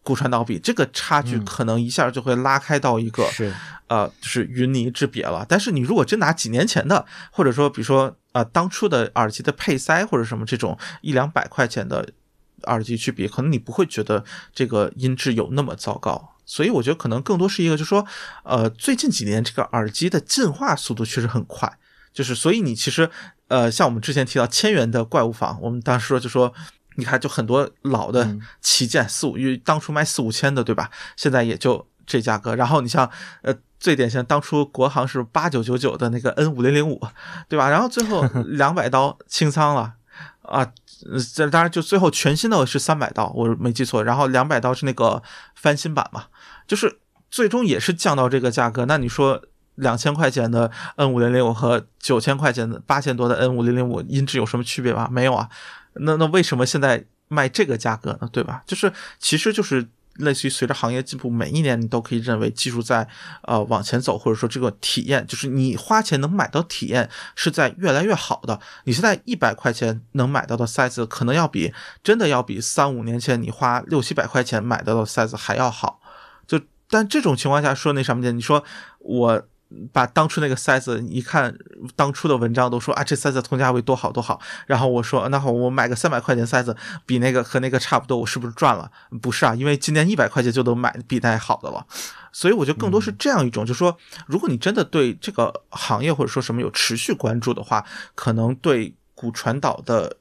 [0.06, 3.52] 骨传导比这个差距可能一下就会拉开到一个是
[3.88, 5.44] 呃就是云泥之别了。
[5.48, 12.08] 但是你如果真拿几年前的，或者说比如说呃当初的耳机的配塞或者什么这种一两百块钱的
[12.68, 16.34] 耳机去比，可能你不会觉得这个音质有那么糟糕。
[16.44, 18.06] 所以我觉得可能更多是一个，就是说
[18.44, 21.76] 呃最近几年这个耳机的进化速度确实很快，
[22.12, 23.10] 就是所以你其实
[23.48, 26.54] 呃像我们之前提到千元的怪物房，我们当时说就说。
[26.96, 30.90] 你看，就很多老的旗舰四五，因为当初卖四五千的，对吧？
[31.16, 32.56] 现在也就这价格。
[32.56, 33.10] 然后你像，
[33.42, 37.00] 呃，最典型，当初国行是八九九九的那个 N 五零零五，
[37.48, 37.68] 对吧？
[37.68, 39.94] 然后最后 两百刀清仓了，
[40.42, 40.66] 啊，
[41.34, 44.02] 这当然就最后全新的是三百刀，我没记错。
[44.02, 45.22] 然后两百刀是那个
[45.54, 46.24] 翻新版嘛，
[46.66, 46.98] 就是
[47.30, 48.86] 最终也是降到这个价格。
[48.86, 49.42] 那你说
[49.74, 55.06] 两千块钱的 N 五零零五和九千块钱的八千多的 N 五零零五音质有什么区别吗？
[55.10, 55.50] 没有啊。
[56.00, 58.28] 那那为什么现在卖这个价格呢？
[58.32, 58.62] 对吧？
[58.66, 63.06] 就是其实就是类似于随着行业进步，每一年你都可以认为技术在
[63.42, 68.58] 呃往前走，或者说这个体验，就是你花钱能买到体验是在越来越好的。
[68.84, 76.00] 你现在一百块钱能买到的 size，可能要比真的要比三五年前你花六七百块钱买到的 size 还要好。
[76.46, 78.64] 就但这种情况下说那什么的，你说
[78.98, 79.46] 我。
[79.92, 81.56] 把当初那个 size 一看，
[81.96, 84.40] 当初的文章都说啊，这 size 同价位多好多好。
[84.66, 86.74] 然后我说，那好，我买个三百块钱 size，
[87.04, 88.90] 比那个和那个差不多，我是不是赚了？
[89.20, 91.84] 不是啊，因为今年一百块钱就能买比那好的了。
[92.32, 100.16] 所以我觉得更多是这样一种，就是说，如果你真的对这个行业或者说什么有持续关注的话，可能对骨传导的，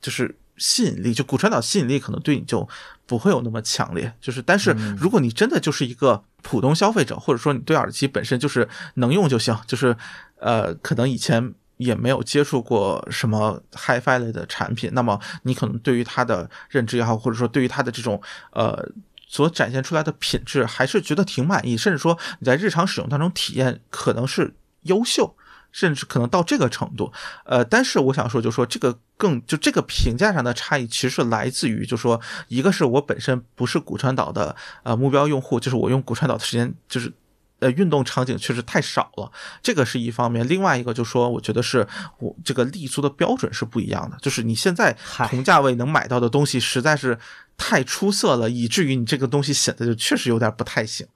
[0.00, 0.39] 就是。
[0.60, 2.68] 吸引力，就骨传导吸引力可能对你就
[3.06, 4.12] 不会有那么强烈。
[4.20, 9.96] 就是，但是如果你真的就是一个普通消费者，或者说你对耳机本身就是能用就行，就是
[10.38, 18.20] 呃，可能以前也没有接触过什么 HiFi 类的产品，那么你可能对于它的认知也好，或者说对于它的这种
[18.52, 18.86] 呃
[19.26, 25.34] 所展现出来的品质，还是觉得挺满意，甚至说你在日常使用当中体验可能是优秀。
[25.72, 27.12] 甚至可能到这个程度，
[27.44, 37.12] 呃，但是我想说，就说这个更就这个评价上的差异，其实来自于，就说一个是我本身不是骨传导的呃目标用户，就是我用骨传导的时间就是
[37.60, 39.30] 呃运动场景确实太少了，
[39.62, 40.46] 这个是一方面。
[40.48, 41.86] 另外一个就说，我觉得是
[42.18, 44.96] 我这个立足的标准是不一样的，就是你现在
[45.28, 47.18] 同价位能买到的东西实在是
[47.56, 51.06] 太出色了，以至于你这个东西显得就确实有点不太行。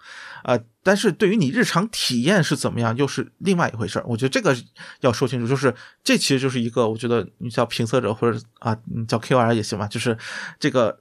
[0.45, 4.05] 呃，但是对于你日常体验是怎么样，又是另外一回事儿。
[4.07, 4.55] 我觉得这个
[5.01, 10.19] 要说清楚，就是这其实就是一个，我觉得你叫评测者或者啊，你叫 Q R 也行吧，就是
[10.61, 11.01] 这个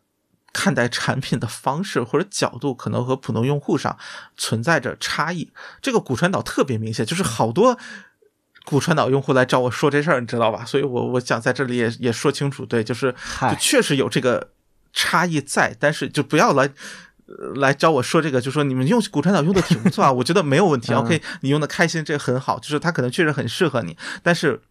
[0.53, 3.97] 看待产品的方式或者角度，可能和普通用户上
[4.37, 5.51] 存在着差异。
[5.81, 7.77] 这个骨传导特别明显，就是好多
[8.63, 10.63] 骨传导用户来找我说这事儿，你知道吧？
[10.63, 14.51] 所以我我想在这里也也说清楚，对，就是就确实有这个
[14.93, 16.69] 差异在，但是就不要来。
[17.55, 20.93] 来找我说这个，就说你们用骨传导用的挺不错啊， 我觉得没有问题。
[20.93, 23.97] OK，你用的开心，这很好，就是它可能确实很适合你。
[24.21, 24.61] 但是，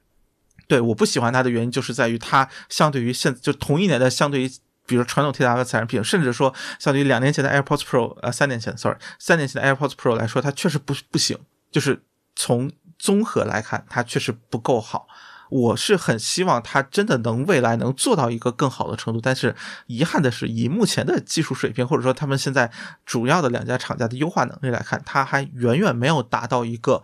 [0.69, 4.51] 对我不喜欢它的原因，就是在于它相对于现就同一年的，相对于
[4.87, 11.39] 比如传统 TWS 产品，甚至说相对于两年前的 AirPods Pro，呃，三年前，sorry，三年前的 AirPods Pro 来说，它确实不不行。
[11.71, 12.03] 就是
[12.37, 15.09] 从综合来看，它确实不够好。
[15.53, 19.55] 我是很希望它真的能未来能做到一个更好的程度，但是
[19.87, 22.73] 遗憾的是，以目前的技术水平，或者说他们现在
[23.05, 27.03] 主要的两家厂家的优化能力来看，它还远远没有达到一个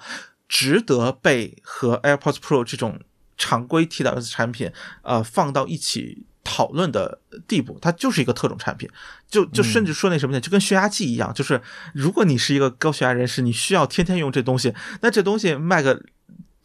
[0.48, 2.98] 值得被和 AirPods Pro 这种
[3.36, 7.78] 常规 TWS 产品呃放到一起讨论的地步。
[7.82, 8.88] 它就是一个特种产品，
[9.28, 11.60] 就就甚至说那什么呢，就跟血压计一样，就是
[11.92, 16.02] 如果你是一个高血压人士，你需要天天用这东西，那这东西卖个。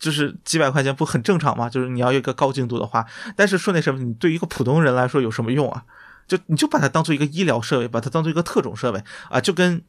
[0.03, 1.69] 就是几百块钱不很正常吗？
[1.69, 3.05] 就是你要有一个高精度的话，
[3.37, 5.85] 但是说那什么，你对于一个普通人来说有什么用啊？
[6.27, 9.81] 就你就把它当做一个医疗设备，把它当做一个特种设备啊，就跟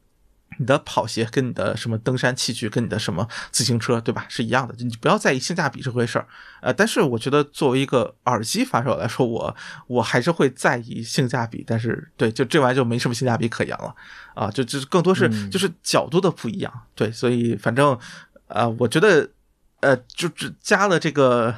[0.57, 4.25] 你的跑鞋、跟你的什么登山器具、跟你的什么自行车，对吧？
[4.29, 4.73] 是一样的。
[4.77, 6.25] 你不要在意性价比这回事儿。
[6.61, 9.53] 呃，但是我觉得作为一个耳机发烧来说，我
[9.87, 11.61] 我还是会在意性价比。
[11.67, 13.93] 但是对，就这玩意就没什么性价比可言了
[14.33, 14.49] 啊。
[14.49, 16.71] 就就更多是就是角度的不一样。
[16.95, 17.97] 对，所以反正
[18.47, 19.29] 呃，我觉得。
[19.85, 21.53] 呃，就只加了这个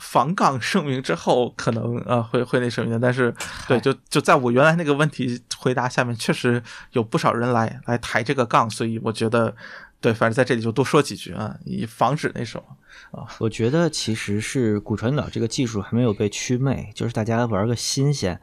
[0.00, 3.32] 防杠声明之后，可能呃会会那什么的，但是
[3.68, 9.54] 对，就就在我原来那个问题回答下面，确实有不少人来来抬这个杠，所以我觉得
[10.00, 13.26] 对，反正在这里就多说几句啊，以防止那什么啊。
[13.38, 18.40] 我觉得其实是骨传导这个技术还没有被祛魅，就是大家玩个新鲜。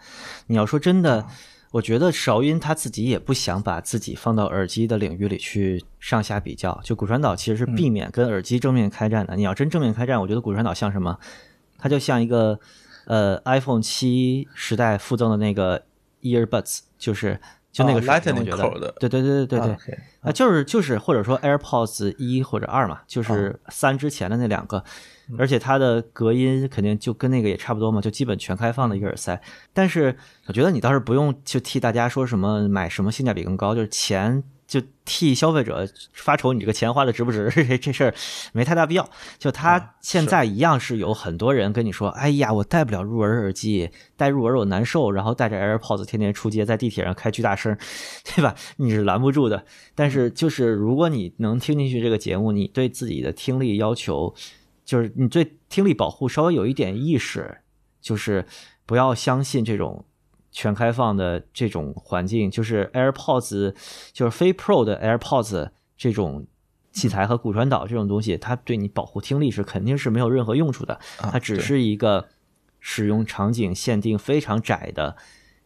[0.48, 1.28] 你要说真的。
[1.74, 6.80] 我觉得韶音他自己也不想把自己放到耳机的领域里去上下比较。
[6.84, 9.36] 就骨传导其实是避免跟耳机正面开战的。
[9.36, 11.18] 你要真正面开战，我觉得骨传导像什么？
[11.80, 12.60] 它就像一个
[13.06, 15.84] 呃 iPhone 七时代附赠的那个
[16.22, 17.40] Earbuds，就是
[17.72, 18.94] 就那个水平，我觉得。
[19.00, 24.84] 对对对对对对，啊，就是就是或者说 AirPods 一或者二嘛，就是三之前的那两个。
[25.38, 29.42] 而且它的隔音肯定就跟那个也差不多嘛，就基本全开放的一个耳塞。
[29.74, 30.16] 但是
[30.48, 34.44] 我觉得你倒是不用去替大家说什么买什么性价比更高，就是钱。
[34.66, 37.52] 就替消费者发愁，你这个钱花的值不值？
[37.78, 38.14] 这事儿
[38.54, 39.08] 没太大必要。
[39.38, 47.78] 就他现在一样是有很多人跟你说：“哎呀，我戴不了入耳耳机，戴入耳我难受。”然后戴着 AirPods 天天出街，在地铁上开巨大声，
[48.34, 48.56] 对吧？
[48.78, 49.64] 你是拦不住的。
[49.94, 54.34] 但是就是如果你能听进去这个节目，你对自己的听力要求，
[54.86, 57.60] 就是你对听力保护稍微有一点意识，
[58.02, 58.46] 就是
[58.86, 60.06] 不要相信这种。
[60.56, 63.74] 全开放的这种环境，就是 AirPods，
[64.12, 66.46] 就是非 Pro 的 AirPods 这种
[66.91, 71.00] 器材和骨传导这种东西，它对你保护听力是肯定是没有任何用处的。
[71.17, 72.28] 它只是一个
[72.80, 75.15] 使用场景限定非常窄的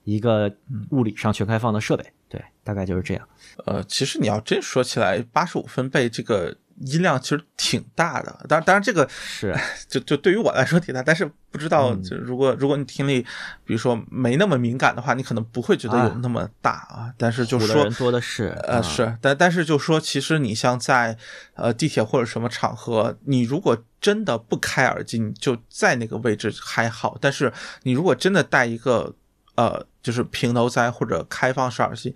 [0.06, 0.56] 一个
[0.92, 2.06] 物理上全开放的设备。
[2.30, 3.28] 对，大概就是这样。
[3.66, 6.56] 呃，其实你要真说起来，八十五分贝这个。
[6.86, 9.56] 音量其实挺大的，当然，当然这个是
[9.90, 13.22] 就就对于我来说挺大，但是不知道就如果如果你听力，
[13.66, 17.12] 比如说没那么敏感的话，你可能不会觉得有那么大啊。
[17.18, 21.18] 但是就说人多的是，呃是，但但是就说其实你像在
[21.56, 27.18] 呃地铁或者什么场合，你如果真的不开耳机，你就在那个位置还好。
[27.20, 27.52] 但是
[27.84, 29.16] 你如果真的戴一个
[29.56, 32.14] 呃就是平头塞或者开放式耳机，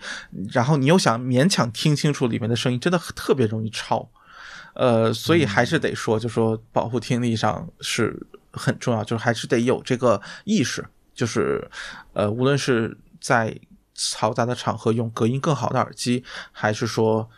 [0.51, 4.07] 然后你又想勉强听清楚里面的声音，真的特别容易超。
[4.73, 10.85] 呃，所以还是得说，就说保护听力上是很重要，就是还是得有这个意识。
[11.13, 11.69] 就是
[12.13, 13.55] 呃，无论是在
[13.95, 17.29] 嘈杂的场合用隔音更好的耳机，还是说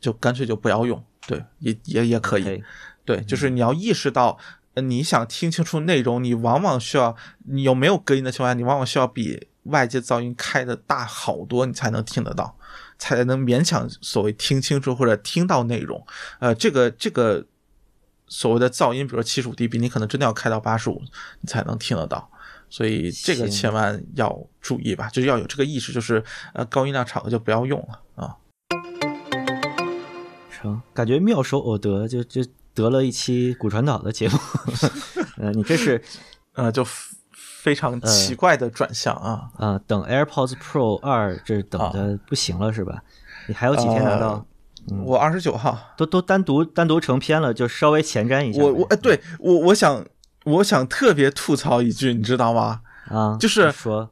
[0.00, 2.64] 就干脆就不要用，对，也也也可以。
[3.04, 4.38] 对，就是你要意识到，
[4.74, 12.56] 你想听清楚内容，你往往需要你有没有隔音的情况下，你往往需要比外界噪音开的大好多，你才能听得到，
[12.98, 16.04] 才能勉强所谓听清楚或者听到内容。
[16.40, 17.46] 呃，这个这个
[18.26, 21.02] 所谓的噪音，比如说七十五 dB，你可能真的要开到八十五，
[21.40, 22.30] 你才能听得到。
[22.68, 28.36] 所以这个千万要注意吧，就是要有这个意识，就是呃高音量场合就不要用了啊。
[30.50, 32.44] 成，感觉妙手偶得，就就。
[32.74, 34.38] 得了一期骨传导的节目，
[35.38, 36.00] 呃，你这是，
[36.54, 36.86] 呃，就
[37.60, 39.80] 非常奇怪的转向啊啊！
[39.86, 43.02] 等 AirPods Pro 二，这等的不行了是吧？
[43.48, 44.46] 你还有几天拿到？
[45.04, 48.62] 我二十九号，都都单独单独成片了，就稍微前瞻一下。
[48.62, 50.04] 我我哎，对我我想
[50.44, 52.80] 我想特别吐槽一句，你知道吗？
[53.08, 54.08] 啊，就是说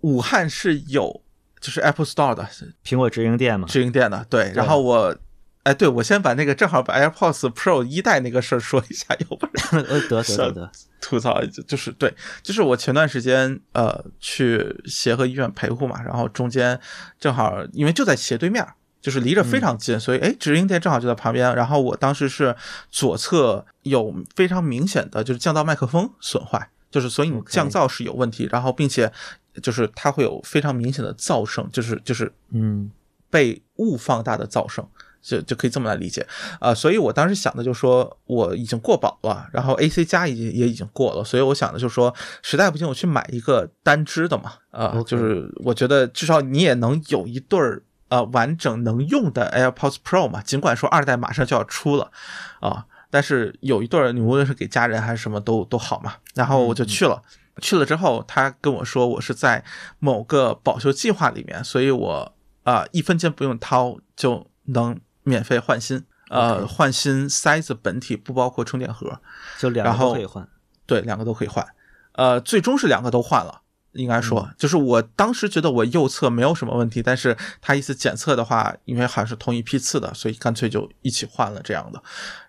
[0.00, 1.20] 武汉是有
[1.60, 2.48] 就是 Apple Store 的
[2.82, 5.16] 苹果直营店嘛，直营店的对，然后我。
[5.66, 16.78] 哎，对，我先把那个正好把 AirPods Pro 一代那个事儿说一下， 要不然呃得得得吐槽就是对，就是我前段时间呃去协和医院陪护嘛，然后中间
[17.18, 18.64] 正好因为就在斜对面，
[19.00, 22.54] 就是离着非常近，所以哎直营店正好就在旁边，然后我当时是
[22.92, 29.12] 左侧有非常明显的就是降噪麦克风损坏，就是所以你降噪是有问题，然后并且
[29.60, 32.92] 就是它会有非常明显的噪声，就是就是嗯。
[33.28, 34.88] 被误放大的噪声。
[35.26, 36.24] 就就可以这么来理解，
[36.60, 52.12] 啊，所以我当时想的就是说我已经过保了，然后 AC 加已经也已经过了，所以我想的就是说实在不行我去买一个单支的嘛，啊，就是我觉得至少你也能有一对儿呃完整能用的 AirPods Pro 嘛，尽管说二代马上就要出了，
[52.60, 57.20] 啊，但是有一对儿你无论是给家人还是什么都都好嘛，然后我就去了，
[57.60, 59.64] 去了之后他跟我说我是在
[59.98, 64.96] 某个保修计划里面，所以我啊一分钱不用掏就能。
[65.26, 69.20] 免费换新，呃，换新塞子本体不包括充电盒，
[69.58, 70.48] 就两个都可以换，
[70.86, 71.66] 对，两个都可以换，
[72.12, 73.62] 呃，最终是两个都换了，
[73.92, 82.00] 应该说，就是我当时觉得我右侧没有什么问题，但是他一次检测的话，因为好像是同一批次的，所以干脆就一起换了这样的，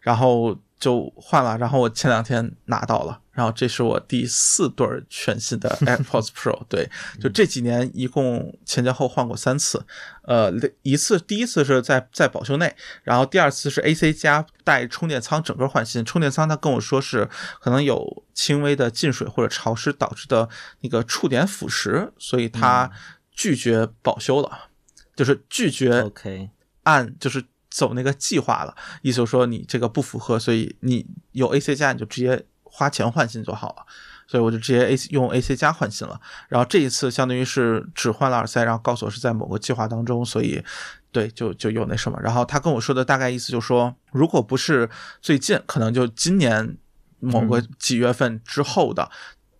[0.01, 3.21] 然后就换了，然后我前两天拿到了。
[3.31, 6.89] 然后这是我第四对全新的 AirPods Pro，对，
[7.21, 9.85] 就这几年一共前前后换过三次，
[10.23, 17.29] 呃，一次第一次是在在保修内，然后第二次是 AC 加带充电仓整个换新，充电仓他跟我说是
[17.61, 20.49] 可能有轻微的进水或者潮湿导致的
[20.81, 22.89] 那个触点腐蚀，所以他
[23.31, 24.69] 拒绝保修了，
[25.15, 26.49] 就是拒绝 OK
[26.81, 32.45] 按就是走那个计划了，意思说你这个不符合，所以你有 AC 加你就直接。
[32.69, 33.85] 花钱换新就好了，
[34.27, 36.19] 所以我就直接 A 用 AC 加换新了。
[36.47, 40.63] 然后这一次相当于是只换了耳塞，然后告诉我是在某个计划当中，所以
[41.11, 42.19] 对就就有那什么。
[42.21, 44.87] 然后他跟我说的大概意思就是说，如果不是
[45.21, 46.77] 最近，可能就今年
[47.19, 49.09] 某个几月份之后的，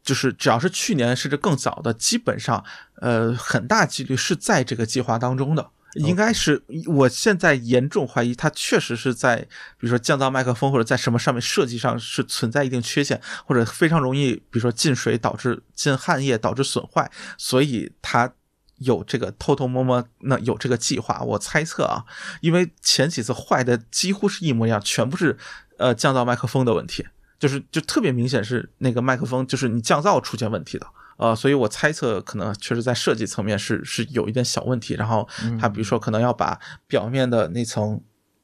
[0.03, 2.63] 就是只要是去年甚至更早的，基本上
[3.01, 5.71] 呃很大几率是在这个计划当中的。
[5.97, 18.31] 应该是，我现在严重怀疑它确实是在，比如说降噪麦克风或者在什么上面设计上是存在一定缺陷，或者非常容易，比如说进水导致进汗液导致损坏，所以它
[18.77, 21.21] 有这个偷偷摸摸那有这个计划。
[21.21, 22.05] 我猜测啊，
[22.41, 25.37] 因为前几次坏的几乎是一模一样，全部是
[25.77, 27.05] 呃降噪麦克风的问题，
[27.39, 30.87] 就是就特别明显是那个麦克风就是你降噪出现问题的。
[31.17, 35.27] 呃，所以我猜测可能确实在设计层面是是有一点小问题，然后
[35.59, 38.01] 它比如说可能要把表面的那层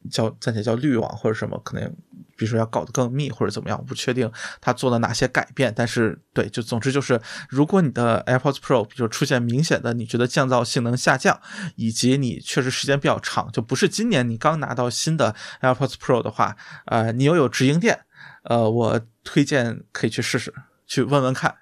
[0.09, 1.87] 叫暂且叫滤网或者什么，可能
[2.35, 11.39] 比如说要搞得更密或者怎么样，我不确定它做了哪些改变，但是对，就总之就是，如果你的 AirPods Pro 比如出现明显的你觉得降噪性能下降，
[11.75, 16.57] 以及你确实时间比较长，就不是今年你刚拿到新的 AirPods Pro 的话，
[16.87, 18.01] 呃，你又有直营店，
[18.43, 20.53] 呃，我推荐可以去试试，
[20.87, 21.55] 去问问看。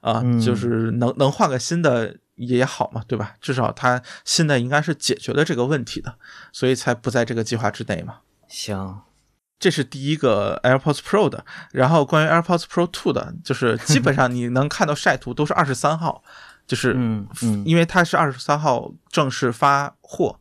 [0.00, 3.36] 啊，就是能能换个新的也好嘛，对吧？
[3.40, 6.14] 至少它新的应该是解决了这个问题的，
[6.52, 8.18] 所以才不在这个计划之内嘛。
[8.48, 9.02] 行，
[9.58, 11.44] 这是第一个 AirPods Pro 的。
[11.72, 16.22] 然后关于 AirPods Pro Two 的，就是基本上你能看到晒图都是二十三号，
[16.66, 20.40] 就是嗯嗯，因为它是二十三号正式发货。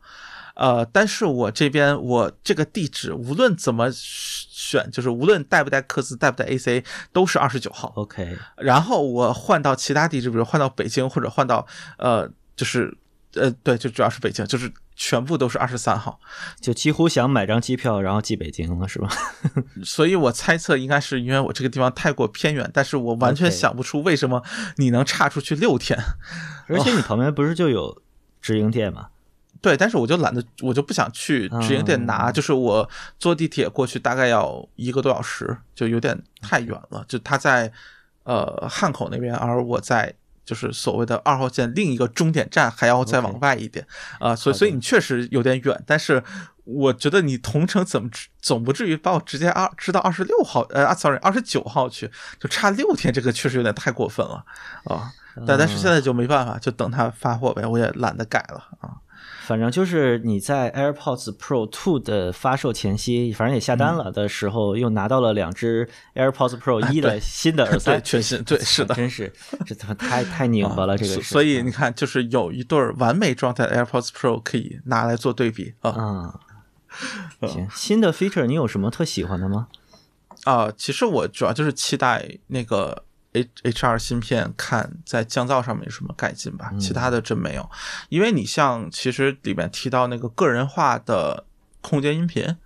[0.59, 6.83] 呃，但是我这边我这个地址无论怎么选，就是无论带不带刻字，带不带 AC，
[7.13, 7.93] 都是二十九号。
[7.95, 11.65] OK，然后我换到其他地址，比如换到北京或者换到
[11.97, 12.93] 呃，就是
[13.35, 16.19] 呃，对，就主要是北京，就是全部都是二十三号，
[16.59, 19.07] 就几乎想买张机票然后寄北京了，是吧？
[19.85, 24.43] 所以我猜测应该是因为我这个地方太过偏远，但是我完全想不出为什么
[24.75, 25.97] 你能差出去六天，
[26.67, 28.01] 而且你旁边不是就有
[28.41, 29.07] 直营店吗？
[29.61, 32.89] 对，但是我就懒得，我就不想去直营店拿，就是我
[33.19, 37.03] 坐地铁过去大概要一个多小时，就有点太远了。
[37.07, 37.71] 就他在
[38.23, 40.13] 呃汉口那边，而我在
[40.45, 43.85] 就是所谓的二号线另一个终点站还要再往外一点
[44.19, 45.83] 啊，所以所以你确实有点远。
[45.85, 46.23] 但是
[46.63, 48.09] 我觉得你同城怎么
[48.41, 54.43] 总不至于把我直接二支到二十六号呃，sorry 二十九号去，就差六天，这个确实有点太过分了
[54.85, 55.11] 啊。
[55.45, 58.95] 但但是现在就没办法，就等他发货呗，我也懒得改了啊。
[59.49, 69.33] 反正就是你在 AirPods Pro 2的发售前夕，反正也下单了的时候，又拿到了两只 AirPods Pro 一的新的耳 塞，全新，对，是的，真是
[69.65, 71.19] 这他妈太太拧巴了，这个。
[71.23, 76.39] 所以你看，就是有一对完美状态的 AirPods Pro 可以拿来做对比啊。
[77.41, 79.69] 行，新的 feature 你有什么特喜欢的吗？
[80.43, 83.05] 啊，其实我主要就是期待那个。
[83.33, 87.69] H H 二芯片看在降噪上面有什么改进吧，其他的真没有。
[88.09, 91.45] 因为你像其实里面提到那个个人化的
[91.81, 92.57] 空间音频，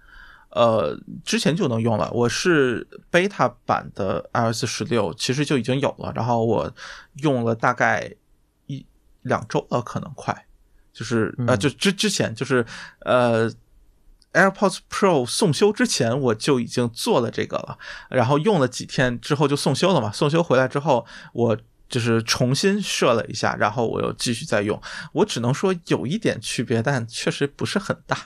[0.50, 2.10] 呃，之前就能用了。
[2.12, 6.12] 我是 beta 版的 iOS 十六，其实就已经有了。
[6.16, 6.74] 然后我
[7.16, 8.10] 用了大概
[8.68, 8.86] 一
[9.22, 10.46] 两周了，可能快，
[10.94, 12.66] 就是呃，就之之前就是
[13.00, 13.52] 呃。
[14.34, 17.78] AirPods Pro 送修之前，我就已经做了这个了，
[18.10, 20.12] 然后用了几天之后就送修了嘛。
[20.12, 21.58] 送修回来之后，我
[21.88, 24.82] 就是重新设了一下，然后我又继续在用。
[25.12, 28.18] 我只能说有一点区别，但确实不是很大。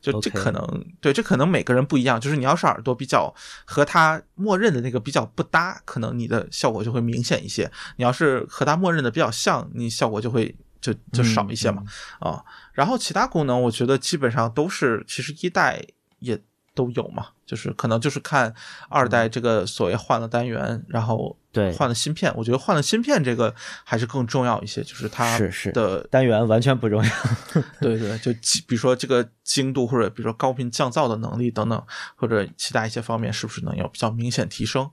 [0.00, 2.20] 就这可能对，这可能每个人不一样。
[2.20, 3.34] 就是你要是耳朵比较
[3.64, 7.70] 和它默认的那个比较不搭，可能你的效果就会明显一些。
[7.96, 10.54] 你要是和它默认的比较像，你效果就会。
[10.84, 11.82] 就就少一些嘛，
[12.20, 15.82] 啊，然后其他功能我觉得基本上都是，其实一代
[16.18, 16.38] 也
[16.74, 18.52] 都有嘛，就是可能就是看
[18.90, 21.72] 二代这个所谓换了单元，然后对。
[21.72, 27.12] 换了芯片，我觉得换了芯片这个还是更重要一些，就是它是是的单元完全不重要，
[27.80, 28.30] 对对，就
[28.66, 31.82] 比如说这个精度或者比如说高频降噪的能力等等，
[32.14, 34.90] 或者其他一些方面是不是能有比较明显提升？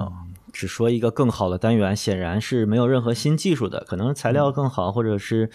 [0.00, 5.50] 嗯，只说一个更好的单元，显然是没有任何新技术的，可能材料更好，或者是，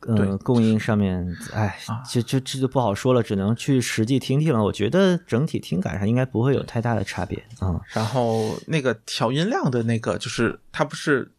[0.00, 1.78] 呃，供应上面，哎，
[2.10, 4.62] 就就这就不好说了，只能去实际听听了。
[4.62, 7.80] 我觉得整体听感上应该不会有太大的差别啊。
[7.88, 11.30] 然后那个调音量的那个，就是它不是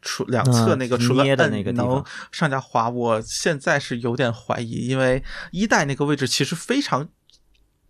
[0.00, 7.08] 出两侧那个除了的那个能上下滑，我现在是有点怀疑，因为一代那个位置其实非常。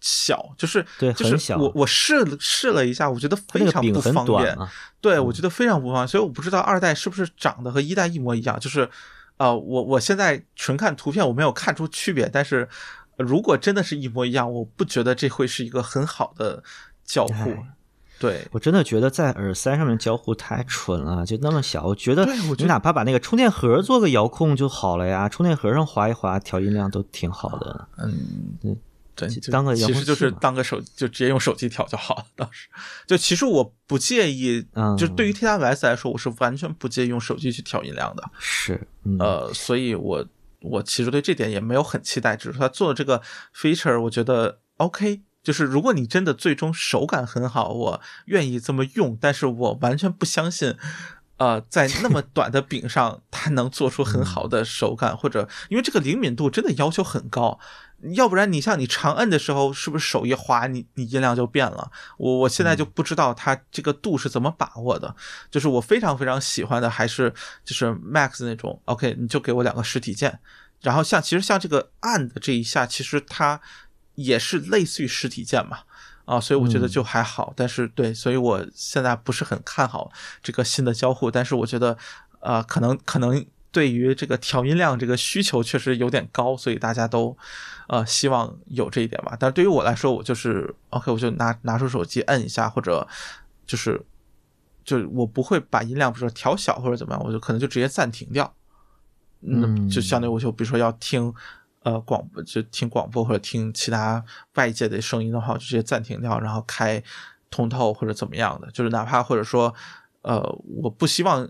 [0.05, 4.59] 小就是对，就是我我试了试了一下，我觉得非常不方便。
[5.01, 8.59] 对，我觉得非常不方便，所以我不知道二代是不是长得和一代一模一样。
[8.59, 8.91] 就是，
[9.37, 12.29] 呃，我我现在纯看图片，我没有看出区别。
[12.29, 12.69] 但是
[13.17, 16.65] 如果真的是一模一样，我不觉得这会是一个很好的
[17.05, 17.57] 交互。
[18.19, 21.87] 对我真的觉得在耳塞上面交互太蠢了，就那么小。
[21.87, 22.27] 我觉得
[22.59, 27.89] 你哪怕把那个充电盒做个遥控就好了呀，充电盒上划一划，调音量都挺好的。
[27.99, 28.77] 嗯。
[29.29, 32.27] 对，当个其实就是当个手，就直接用手机调就好了。
[32.37, 32.69] 当时
[33.07, 34.67] 就其实我不介意，
[34.99, 38.31] 就对于 TWS 来说，我是完全不介意用手机去调音量的。
[38.39, 38.87] 是，
[39.19, 40.27] 呃，所以我
[40.61, 43.23] 我其实对这点也没有很期待，只是他做的这个
[43.55, 45.23] feature，我觉得 OK。
[45.43, 50.77] 就是如果你真的最终手感很好，我愿意这么用，但是我完全不相信。
[51.39, 57.59] 呃，在那么 短的柄上，它能做出很好的手感，或者因为这个灵敏度真的要求很高，
[58.15, 61.91] 要不然你像你长摁的时候，是不是手一滑，你你音量就变了？
[62.19, 65.15] 我我现在就不知道它这个度是怎么把握的。
[65.51, 67.33] 就是我非常非常喜欢的还是
[67.65, 70.39] 就是 Max 那种，OK，你就给我两个实体键，
[70.81, 73.61] 然后像其实像这个按的这一下，其实它
[74.17, 75.79] 也是类似于实体键嘛。
[76.25, 80.09] 啊，所以我觉得就还好，但是对，所以我现在不是很看好
[80.41, 81.99] 这个新的交互，但是我觉得，
[82.39, 87.37] 呃，可能可能对于这个调音量这个需求确实有点高，所以大家都，
[87.89, 89.37] 呃，希望有这一点吧。
[89.41, 93.05] 但是对于我来说，我就是 OK，我就拿拿出手机摁一下，或者
[93.67, 94.01] 就是，
[94.85, 98.55] 就我不会把音量，比如说调小或者怎么样，我就可能就直接暂停掉，
[99.41, 101.35] 嗯，就相对于我就比如说要听。
[101.85, 107.03] 呃，广播就听广播或者听其他外界的声音的话，就直接暂停掉，然后开
[107.51, 109.75] 通透或者怎么样的，就是哪怕或者说，
[110.21, 110.41] 呃，
[110.81, 111.45] 我不希望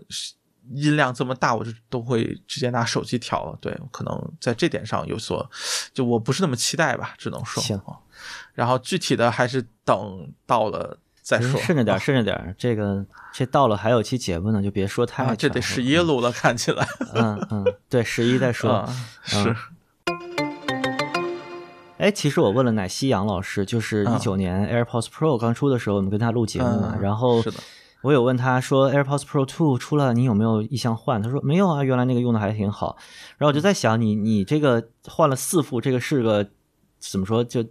[0.71, 3.57] 音量这么大，我就都会直接拿手机调了。
[3.59, 5.49] 对，可能在这点上有所，
[5.93, 7.61] 就我不是那么期待吧，只能说。
[7.61, 7.81] 行。
[8.53, 11.59] 然后具体的还是等到了再说。
[11.59, 15.35] 顺着点，顺着点，这个这到了还有期节目呢，就别说太。
[15.35, 16.87] 这得十一录了，看起来。
[17.13, 18.87] 嗯嗯，对，十一再说。
[19.23, 19.55] 是。
[21.97, 27.57] 哎，其实我问了奶昔杨老师，就是一九年 AirPods Pro 刚出的时候，我们跟他录节目嘛，然后是的。
[28.03, 31.23] 我有问他说，AirPods Pro Two 出了，你有没有意向换？
[31.23, 32.97] 他说没有啊，原来那个用的还挺好。
[33.37, 36.49] 然后我就在想，你你这个换了四副，这个是个
[36.99, 37.41] 怎么说？
[37.41, 37.65] 就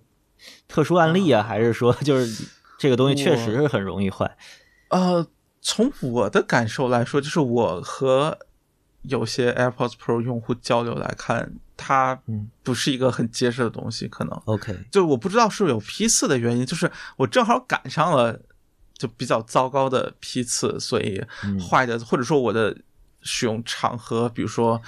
[0.66, 4.39] 特殊案例啊，还是说 就是这个东西确实是很容易坏？
[4.89, 5.26] 呃，
[5.61, 8.39] 从我的感受来说，就是我和
[9.03, 12.18] 有些 AirPods Pro 用户交流来看，它
[12.62, 14.74] 不是一个很结实的东西，可能 OK。
[14.91, 18.41] 就我不知道是不是有批次的原因，就是我正好赶上了。
[19.03, 21.20] 就比较糟糕的批次，所以
[21.59, 22.76] 坏的，或者说我的
[23.22, 24.80] 使用场合，比如说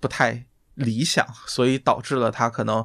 [0.00, 0.42] 不太
[0.76, 2.82] 理想，所以导致了它可能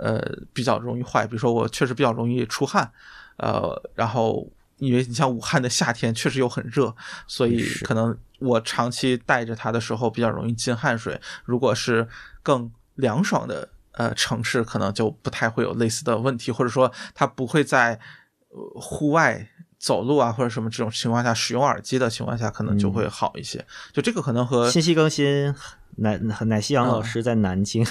[0.00, 0.20] 呃
[0.52, 1.24] 比较容易坏。
[1.24, 2.90] 比如说我确实比较容易出汗，
[3.36, 6.92] 呃，然后因为你像武汉的夏天确实又很热，
[7.28, 11.20] 所以可能我长期带着它的时候比较容易进汗水。
[11.44, 12.08] 如果是
[12.42, 18.00] 更凉爽的呃城市，可能就不太会有类似的问题，或者说它不会在
[18.74, 19.48] 户外。
[19.84, 23.62] 走路啊，或者什么这种情况下使用耳机的情况下，可能就会好一些。
[23.92, 25.54] 就这个可能和信息更新，
[25.96, 27.84] 奶奶西阳老师在南京，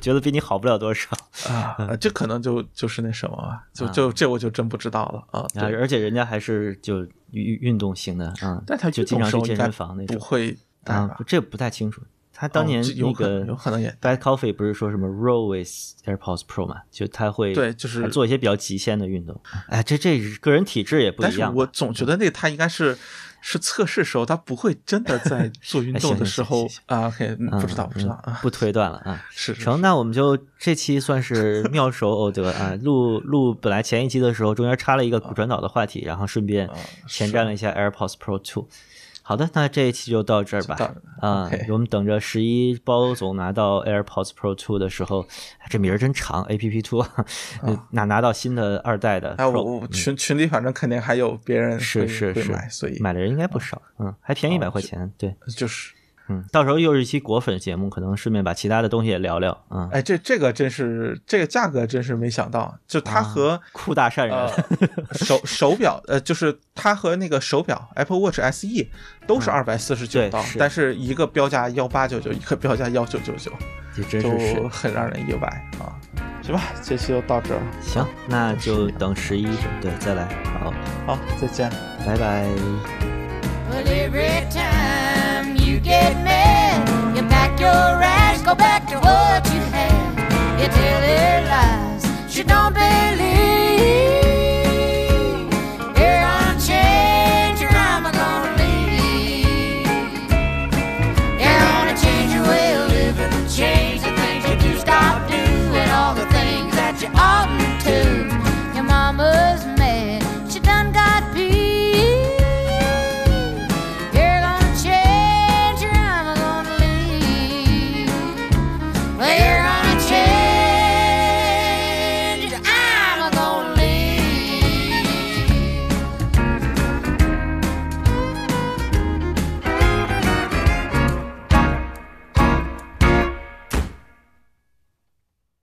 [0.00, 1.10] 觉得比你好不了多少
[1.46, 1.94] 啊。
[2.00, 5.46] 这可能就就是那什么吧，就就这我就真不知道了啊。
[5.52, 7.02] 对而且人家还是就
[7.32, 12.00] 运运动型的啊，但他就经常去健身房那种，不会啊，这不太清楚。
[12.40, 15.68] 他当年那个有可能也 Bad Coffee 不是说什么 Roll with
[16.06, 16.82] AirPods Pro 嘛？
[16.88, 19.40] 就他会对，就是做一些比较极限的运动。
[19.66, 21.34] 哎，这这个人体质也不一样。
[21.36, 22.96] 但是我总觉得那他应该是
[23.40, 27.08] 是测试时候，他不会真的在 做运动的时候啊。
[27.08, 29.24] OK，不知道不知道，不推断了啊。
[29.30, 32.78] 是成，那我们就这期算是 妙手偶得啊。
[32.80, 36.70] 录录本来前一期的时候中间插了一个骨传导的话题，然后顺便
[37.08, 38.68] 前瞻了一下 AirPods Pro Two。
[39.28, 40.94] 好的，那这一期就到这儿吧。
[41.20, 45.26] 啊，我们等着十一包总拿到 AirPods Pro Two 的时候，
[45.68, 47.04] 这名儿真长，APP Two，
[47.92, 49.34] 拿拿到新的二代的。
[49.36, 53.82] 哎，我我群群里反正肯定还有别人是是是买，所以买的人应该不少。
[53.98, 55.92] 嗯，还便宜一百块钱，对，就是。
[56.28, 59.64] 嗯，到时候又是一期果粉节目，可能顺便把其他的东西也聊聊。
[59.70, 64.36] 嗯，哎，这这个真是这个价格真是没想到，就它和酷大善人
[65.12, 68.86] 手手表，呃，就是它和那个手表 Apple Watch SE
[69.26, 73.50] 都是二百四十九刀，但是一个标价幺八九九，一个标价幺九九九，
[74.20, 75.48] 就很让人意外
[75.78, 75.96] 啊。
[76.42, 77.60] 行吧，这期就到这儿。
[77.82, 79.44] 行，那就等十一
[79.82, 80.26] 对再来。
[80.60, 80.72] 好，
[81.06, 81.70] 好，再见，
[82.06, 82.46] 拜拜。
[85.68, 90.60] You get mad, you pack your ass, go back to what you had.
[90.60, 93.47] You tell her lies, she don't believe.